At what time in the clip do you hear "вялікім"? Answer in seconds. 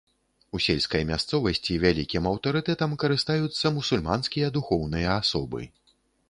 1.83-2.23